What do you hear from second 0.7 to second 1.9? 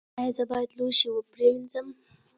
لوښي پریمنځم؟